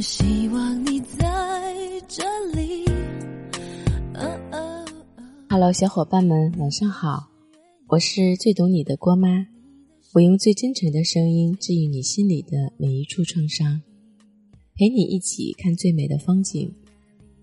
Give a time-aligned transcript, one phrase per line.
[0.00, 1.20] 希望你在
[2.08, 2.24] 这
[2.54, 2.86] 里。
[5.48, 7.28] Hello，小伙伴们，晚上好，
[7.88, 9.46] 我是最懂你的郭妈，
[10.14, 13.82] 我用最真诚的声音治愈你心里的每一处创伤，
[14.74, 16.74] 陪你一起看最美的风景。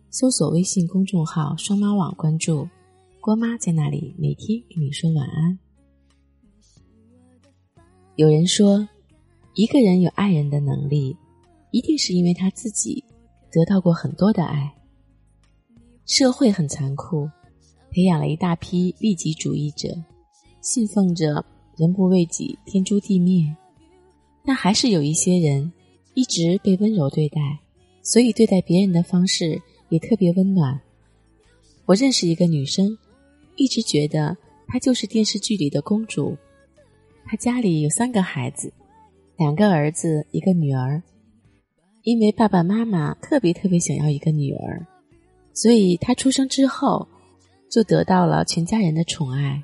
[0.09, 2.67] 搜索微信公众号“双妈网”，关注
[3.19, 5.59] 郭妈在那里，每天给你说晚安。
[8.15, 8.87] 有人说，
[9.53, 11.15] 一个人有爱人的能力，
[11.71, 13.03] 一定是因为他自己
[13.51, 14.73] 得到过很多的爱。
[16.05, 17.29] 社会很残酷。
[17.89, 19.87] 培养了一大批利己主义者，
[20.61, 21.43] 信奉着
[21.77, 23.55] “人不为己，天诛地灭”，
[24.45, 25.71] 但还是有一些人
[26.13, 27.39] 一直被温柔对待，
[28.03, 29.59] 所以对待别人的方式
[29.89, 30.79] 也特别温暖。
[31.85, 32.95] 我认识一个女生，
[33.55, 34.37] 一直觉得
[34.67, 36.37] 她就是电视剧里的公主。
[37.25, 38.71] 她家里有三个孩子，
[39.37, 41.01] 两个儿子，一个女儿。
[42.07, 44.87] 因为爸爸妈妈特别特别想要一个女儿，
[45.53, 47.05] 所以她出生之后。
[47.69, 49.61] 就得到了全家人的宠爱。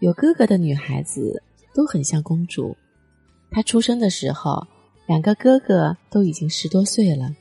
[0.00, 1.42] 有哥哥的女孩子
[1.74, 2.76] 都很像公主。
[3.50, 4.66] 她出生的时候，
[5.06, 7.34] 两个哥哥都已经十多岁了，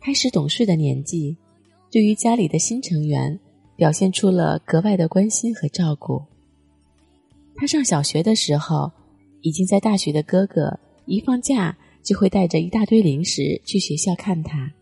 [0.00, 1.36] 开始懂事的年纪，
[1.90, 3.40] 对于家里的新成员
[3.74, 6.22] 表现出了格外的关心和照顾。
[7.56, 8.92] 他上小学的时候，
[9.40, 14.72] 已经在大学的哥哥一放假就会带着一大堆零食去学校看他。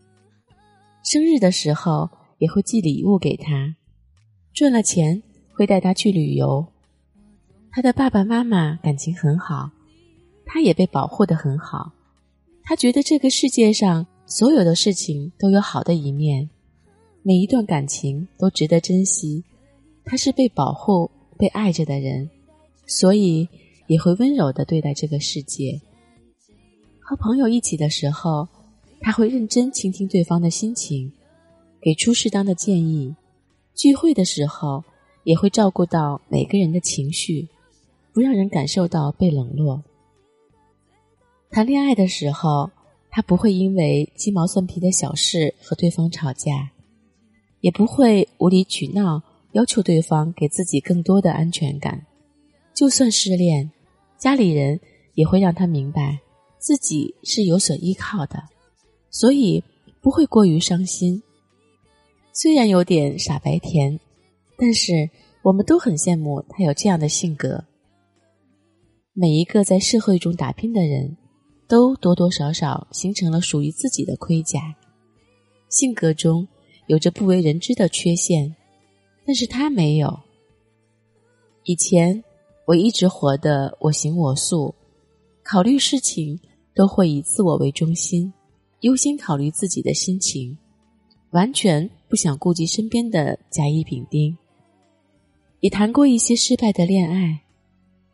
[1.03, 2.09] 生日的时候。
[2.39, 3.73] 也会寄礼物给他，
[4.53, 6.65] 赚了钱会带他去旅游。
[7.71, 9.71] 他的爸爸妈妈感情很好，
[10.45, 11.93] 他也被保护的很好。
[12.63, 16.49] 他觉得这个世界上所有的事情都有好的一面，
[17.21, 19.41] 每一段感情都值得珍惜。
[20.03, 22.29] 他是被保护、被爱着的人，
[22.87, 23.47] 所以
[23.87, 25.79] 也会温柔的对待这个世界。
[27.05, 28.47] 和朋友一起的时候，
[29.01, 31.11] 他会认真倾听对方的心情。
[31.81, 33.13] 给出适当的建议，
[33.75, 34.81] 聚会的时候
[35.25, 37.49] 也会照顾到每个人的情绪，
[38.13, 39.83] 不让人感受到被冷落。
[41.49, 42.71] 谈恋爱的时候，
[43.11, 46.71] 他不会因为鸡毛蒜皮的小事和对方吵架，
[47.59, 49.21] 也不会无理取闹
[49.51, 52.05] 要求对方给自己更多的安全感。
[52.73, 53.69] 就算失恋，
[54.17, 54.79] 家里人
[55.15, 56.19] 也会让他明白
[56.63, 58.41] 自己是有所依靠的，
[59.09, 59.61] 所以
[59.99, 61.21] 不会过于伤心。
[62.31, 63.99] 虽然有点傻白甜，
[64.57, 65.09] 但是
[65.41, 67.65] 我们都很羡慕他有这样的性格。
[69.11, 71.17] 每一个在社会中打拼的人，
[71.67, 74.73] 都多多少少形成了属于自己的盔甲，
[75.67, 76.47] 性格中
[76.87, 78.55] 有着不为人知的缺陷，
[79.25, 80.17] 但是他没有。
[81.65, 82.23] 以前
[82.65, 84.73] 我一直活得我行我素，
[85.43, 86.39] 考虑事情
[86.73, 88.31] 都会以自我为中心，
[88.81, 90.57] 优先考虑自己的心情，
[91.31, 91.89] 完全。
[92.09, 94.37] 不想顾及身边的甲乙丙丁，
[95.61, 97.41] 也谈过一些失败的恋爱，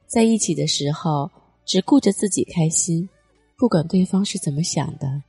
[0.07, 1.29] 在一起的时候
[1.65, 3.09] 只顾着自己开心，
[3.57, 5.21] 不管对方是怎么想的，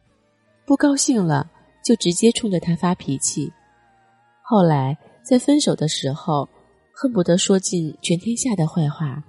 [0.65, 1.51] 不高兴了
[1.85, 3.53] 就直接冲着他发脾气。
[4.41, 6.49] 后来在分手的时候，
[6.93, 9.21] 恨不得说尽全天下的坏话，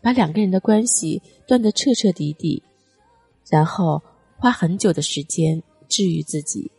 [0.00, 2.62] 把两个人的关系断得彻彻底底，
[3.48, 4.02] 然后
[4.38, 6.70] 花很久的时间治愈自己。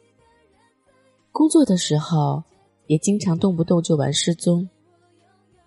[1.31, 2.43] 工作的时候，
[2.87, 4.69] 也经常动不动就玩失踪，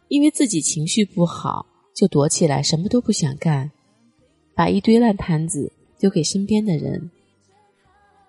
[0.09, 3.71] 因为自己情绪不好，就躲起来，什么都不想干，
[4.55, 7.11] 把一堆烂摊子丢给身边的人。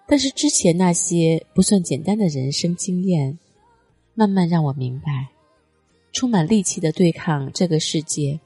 [0.07, 3.38] 但是之前那些不算简单的人生经验，
[4.13, 5.28] 慢慢让我明白，
[6.13, 8.39] 充满戾气的对抗这个世界，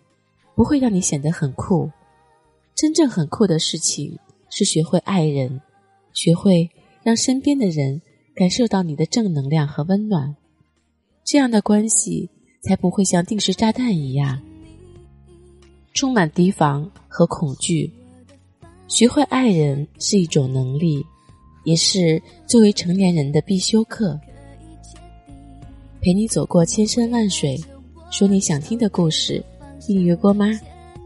[0.56, 1.90] 不会让你显得很酷。
[2.76, 4.18] 真正很酷的事情，
[4.50, 5.62] 是学会爱人，
[6.14, 6.70] 学会
[7.04, 8.02] 让身边的人。
[8.34, 10.34] 感受到你的正能量和温暖，
[11.26, 12.30] 这样的关系
[12.62, 14.42] 才不会像定时炸弹一样
[15.94, 17.92] 充满提防和恐惧。
[18.88, 21.06] 学会爱人是一种能力，
[21.66, 24.18] 也是作为成年人的必修课。
[26.00, 27.62] 陪你走过千山万水，
[28.10, 29.44] 说你想听的故事。
[29.82, 30.48] 订阅郭妈，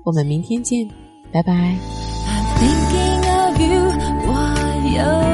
[0.05, 0.87] 我们明天见，
[1.37, 3.81] I'm thinking of you
[4.25, 5.24] while you're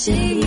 [0.00, 0.39] 记忆。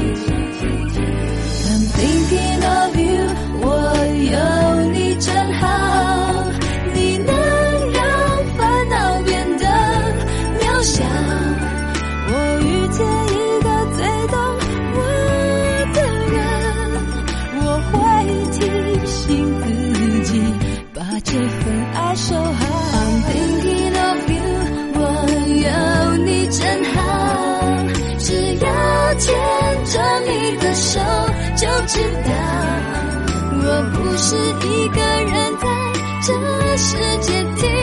[34.33, 35.93] 是一个人在
[36.25, 37.82] 这世界。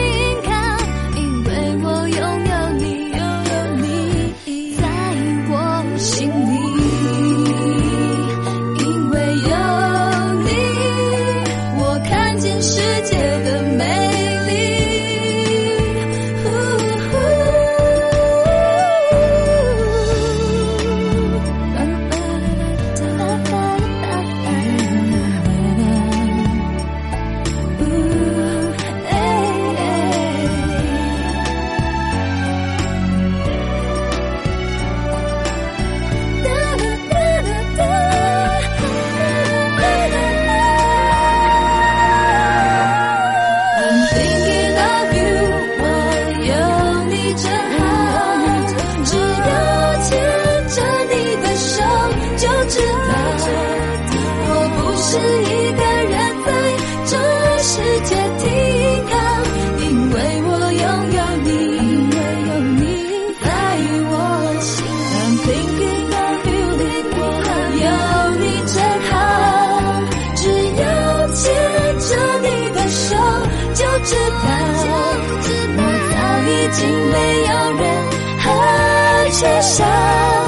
[79.41, 80.40] 写下。